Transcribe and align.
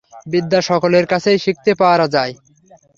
বিদ্যা 0.27 0.59
সকলের 0.69 1.05
কাছেই 1.07 1.39
শিখতে 1.39 1.71
পারা 1.81 2.05
যায়। 2.15 2.33